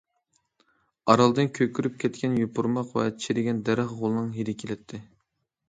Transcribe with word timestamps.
ئارالدىن 1.13 1.51
كۆكىرىپ 1.57 1.99
كەتكەن 2.05 2.39
يوپۇرماق 2.45 2.97
ۋە 3.01 3.07
چىرىگەن 3.27 3.63
دەرەخ 3.71 3.95
غولىنىڭ 4.01 4.35
ھىدى 4.43 4.59
كېلەتتى. 4.65 5.05